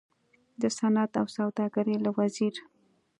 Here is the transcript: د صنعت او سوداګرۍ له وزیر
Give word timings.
د 0.61 0.63
صنعت 0.77 1.11
او 1.21 1.25
سوداګرۍ 1.35 1.97
له 2.05 2.11
وزیر 2.17 2.55